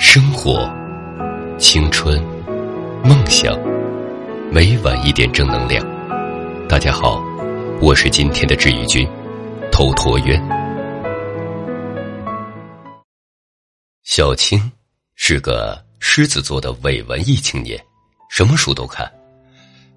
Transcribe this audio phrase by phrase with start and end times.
[0.00, 0.72] 生活、
[1.58, 2.22] 青春、
[3.02, 3.58] 梦想，
[4.48, 5.84] 每晚一点正能量。
[6.68, 7.20] 大家好，
[7.80, 9.04] 我是今天的治愈君，
[9.72, 10.40] 头陀渊。
[14.04, 14.70] 小青
[15.16, 17.76] 是个狮子座的伪文艺青年，
[18.30, 19.12] 什么书都看，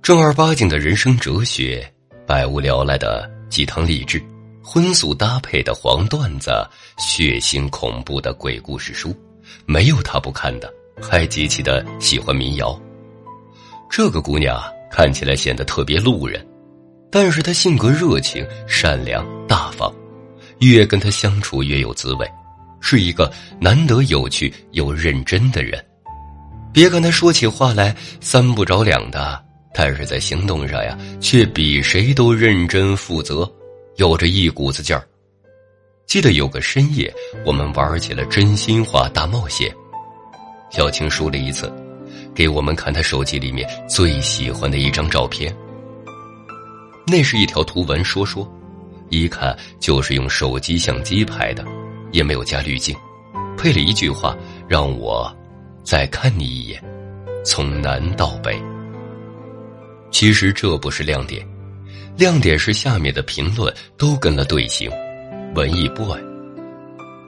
[0.00, 1.86] 正儿八经的人生哲学，
[2.26, 4.20] 百无聊赖的鸡汤励志。
[4.62, 6.50] 荤素搭配的黄段子，
[6.96, 9.14] 血腥恐怖的鬼故事书，
[9.66, 10.72] 没有他不看的。
[11.02, 12.78] 还极其的喜欢民谣。
[13.90, 16.46] 这个姑娘看起来显得特别路人，
[17.10, 19.90] 但是她性格热情、善良、大方，
[20.58, 22.30] 越跟她相处越有滋味，
[22.82, 25.82] 是一个难得有趣又认真的人。
[26.70, 33.50] 别看她说起话来三不着两的，但是在行动上呀，却比谁都认真负责。
[33.96, 35.02] 有着一股子劲儿。
[36.10, 37.08] 记得有个深夜，
[37.46, 39.72] 我们玩起了真心话大冒险。
[40.68, 41.72] 小青输了一次，
[42.34, 45.56] 给我们看他手机里面最喜欢的一张照片。
[47.06, 48.44] 那是一条图文说说，
[49.08, 51.64] 一看就是用手机相机拍的，
[52.10, 52.92] 也没有加滤镜，
[53.56, 55.32] 配了一句话：“让我
[55.84, 56.82] 再看你一眼，
[57.44, 58.60] 从南到北。”
[60.10, 61.46] 其实这不是亮点。
[62.16, 64.90] 亮点是下面的评论都跟了队形，
[65.54, 66.20] 文艺 boy。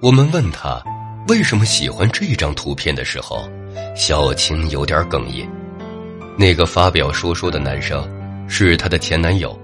[0.00, 0.82] 我们问他
[1.28, 3.48] 为什么喜欢这张图片的时候，
[3.96, 5.48] 小青有点哽咽。
[6.36, 8.08] 那个发表说说的男生
[8.48, 9.58] 是她的前男友，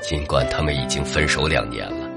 [0.00, 2.08] 尽管他们已经分手两年了。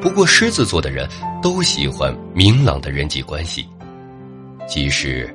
[0.00, 1.08] 不过狮子座的人
[1.42, 3.66] 都喜欢明朗的人际关系，
[4.66, 5.34] 即使。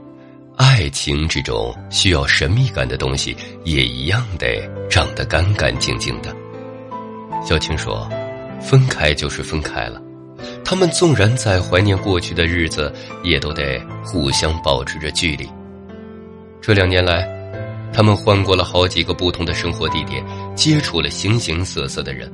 [0.56, 6.32] 爱情这种需要神秘感的东西，也一样得长得干干净净的。
[7.44, 8.08] 小青说
[8.64, 10.02] ：“分开就是分开了，
[10.64, 12.92] 他们纵然再怀念过去的日子，
[13.24, 15.48] 也都得互相保持着距离。
[16.62, 17.28] 这两年来，
[17.94, 20.24] 他们换过了好几个不同的生活地点，
[20.56, 22.32] 接触了形形色色的人，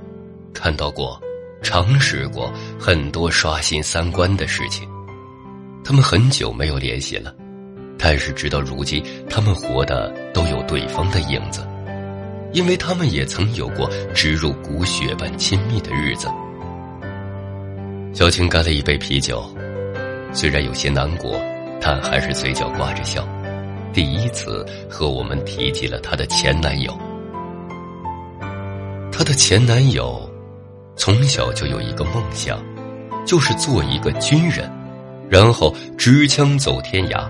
[0.53, 1.19] 看到过、
[1.61, 4.87] 尝试过很多刷新三观的事情。
[5.83, 7.33] 他们很久没有联系了。”
[8.01, 11.67] 但是，直到如今，他们活的都有对方的影子，
[12.51, 16.27] 因为他们也曾有过植入骨血般亲密的日子。
[18.13, 19.43] 小青干了一杯啤酒，
[20.33, 21.39] 虽然有些难过，
[21.79, 23.27] 但还是嘴角挂着笑。
[23.93, 26.97] 第一次和我们提及了她的前男友。
[29.11, 30.29] 她的前男友
[30.95, 32.59] 从小就有一个梦想，
[33.25, 34.69] 就是做一个军人，
[35.29, 37.27] 然后持枪走天涯。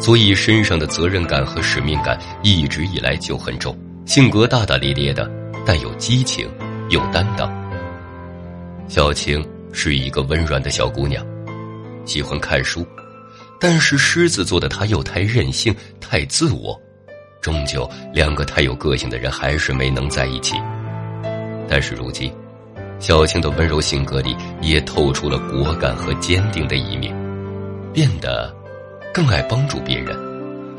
[0.00, 5.30] 所以身上的责任感和使命感一直以来就很重，性格大大咧咧的，
[5.64, 6.48] 带有激情，
[6.90, 7.50] 有担当。
[8.88, 11.24] 小青是一个温软的小姑娘，
[12.04, 12.84] 喜欢看书，
[13.60, 16.78] 但是狮子座的她又太任性、太自我，
[17.40, 20.56] 终究两个太有个性的人还是没能在一起。
[21.68, 22.30] 但是如今，
[22.98, 27.14] 小青的温柔性格里也透出了果敢和坚定的一面，
[27.92, 28.52] 变得。
[29.14, 30.16] 更爱帮助别人，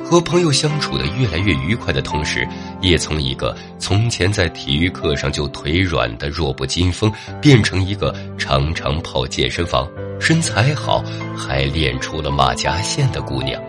[0.03, 2.47] 和朋友相处的越来越愉快的同时，
[2.83, 7.11] 也从一个从前在体育课上就腿软的弱不禁风，
[7.41, 9.89] 变成一个常常跑健身房、
[10.19, 11.01] 身材好
[11.35, 13.59] 还练出了马甲线的姑娘。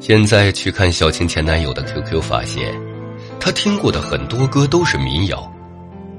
[0.00, 2.74] 现在去看小青前男友的 QQ，发现
[3.38, 5.46] 他听过的很多歌都是民谣，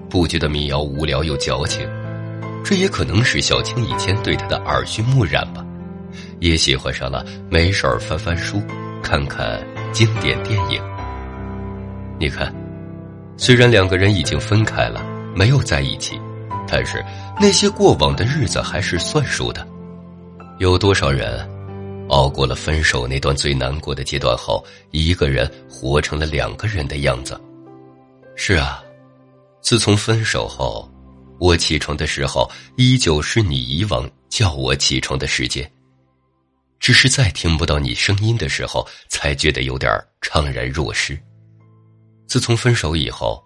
[0.07, 1.89] 不觉得民谣无聊又矫情，
[2.63, 5.65] 这也可能是小青以前对他的耳熏目染吧。
[6.39, 8.61] 也喜欢上了没事儿翻翻书，
[9.01, 9.59] 看看
[9.91, 10.94] 经典电影。
[12.17, 12.53] 你看，
[13.37, 15.03] 虽然两个人已经分开了，
[15.35, 16.19] 没有在一起，
[16.67, 17.03] 但是
[17.39, 19.67] 那些过往的日子还是算数的。
[20.59, 21.45] 有多少人
[22.07, 27.39] 熬过了分手那段最难过的阶段后，一个人活成了两个人的样子？
[28.37, 28.81] 是啊，
[29.61, 30.89] 自从分手后，
[31.37, 35.69] 我起床的时候依旧是你以往叫我起床的时间。
[36.79, 39.91] 只是在听不到你声音的时候，才觉得有点
[40.21, 41.19] 怅然若失。
[42.27, 43.43] 自从分手以后，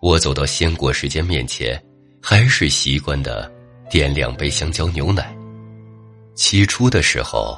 [0.00, 1.82] 我走到鲜果时间面前，
[2.20, 3.50] 还是习惯的
[3.90, 5.34] 点两杯香蕉牛奶。
[6.34, 7.56] 起初的时候，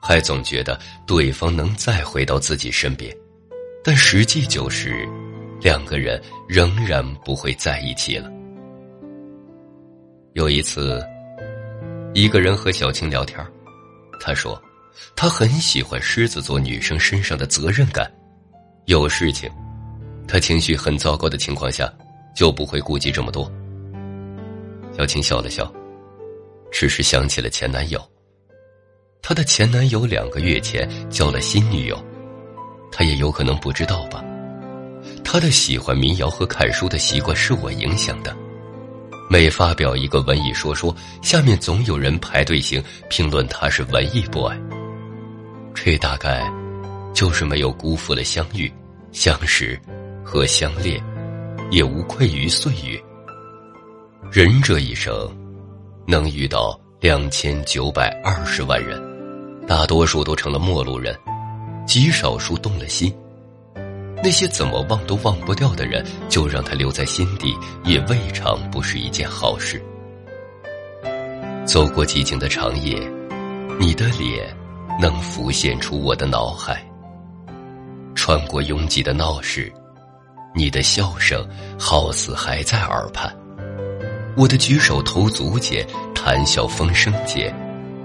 [0.00, 3.14] 还总觉得对方能再回到自己身边，
[3.84, 5.08] 但实际就是，
[5.60, 8.30] 两个人仍然不会在一起了。
[10.34, 11.02] 有一次，
[12.14, 13.38] 一个人和小青聊天
[14.20, 14.60] 他说
[15.14, 18.10] ：“他很喜欢狮子座女生身上的责任感，
[18.86, 19.50] 有事情，
[20.32, 21.92] 他情绪很糟糕的情况下，
[22.34, 23.52] 就不会顾及这么多。”
[24.96, 25.70] 小青笑了笑，
[26.70, 28.00] 只是想起了前男友。
[29.20, 32.02] 她的前男友两个月前交了新女友，
[32.90, 34.24] 她也有可能不知道吧。
[35.22, 38.34] 她的喜欢民谣和看书的习惯是我影响的。
[39.28, 44.56] 每发表一个文艺说说，下面总有人排队型评论他是文艺 boy。
[45.74, 46.50] 这大概
[47.12, 48.72] 就是没有辜负了相遇、
[49.12, 49.78] 相识
[50.32, 50.98] 和相恋，
[51.70, 52.98] 也无愧于岁月。
[54.30, 55.12] 人这一生，
[56.06, 58.98] 能遇到两千九百二十万人，
[59.66, 61.14] 大多数都成了陌路人，
[61.86, 63.14] 极少数动了心。
[64.24, 67.54] 那些怎么忘都忘不掉的人，就让他留在心底，
[67.84, 69.84] 也未尝不是一件好事。
[71.66, 72.98] 走过寂静的长夜，
[73.78, 74.48] 你的脸
[74.98, 76.82] 能浮现出我的脑海。
[78.14, 79.70] 穿过拥挤的闹市，
[80.54, 81.46] 你的笑声
[81.78, 83.32] 好似还在耳畔。
[84.36, 87.54] 我的举手投足间，谈笑风生间，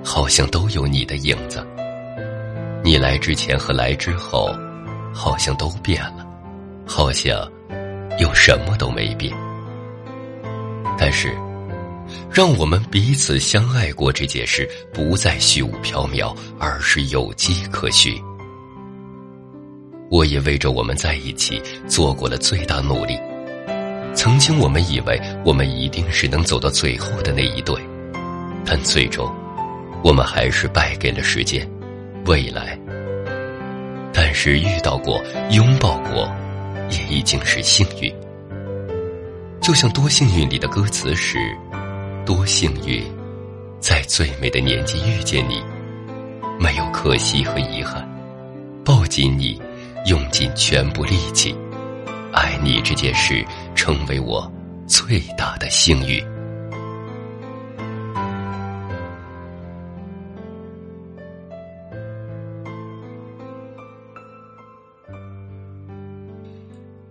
[0.04, 1.66] 好像都有你的影子。
[2.84, 4.50] 你来之前和来之后。
[5.14, 6.24] 好像都变了，
[6.86, 7.36] 好像
[8.20, 9.36] 又什么都没变。
[10.96, 11.36] 但是，
[12.32, 18.16] 让我们彼此相爱过这件事不再虚无缥缈，而是有迹可循。
[20.10, 23.20] 我也为着我们在一起做过了最大努力。
[24.14, 27.76] 曾经我们以为我们一定是能走到最后的那一对，
[28.66, 29.32] 但最终，
[30.04, 31.70] 我们还是败给了时间、
[32.26, 32.78] 未来。
[34.14, 35.22] 但是遇到过、
[35.52, 36.28] 拥抱过，
[36.90, 38.12] 也已经是幸运。
[39.62, 41.38] 就像《多幸运》里的歌词是
[42.26, 43.04] ：“多幸运，
[43.80, 45.62] 在最美的年纪遇见你，
[46.60, 48.04] 没有可惜和遗憾，
[48.84, 49.62] 抱紧你，
[50.06, 51.56] 用尽全部力气，
[52.32, 53.46] 爱你这件事
[53.76, 54.50] 成为我
[54.88, 56.24] 最大的幸运。”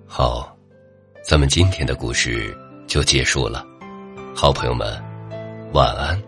[0.08, 0.56] 好，
[1.22, 2.56] 咱们今天的故事
[2.86, 3.62] 就结束了。
[4.34, 4.98] 好朋友们，
[5.72, 6.18] 晚安。